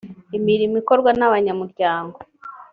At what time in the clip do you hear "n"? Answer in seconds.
1.19-1.21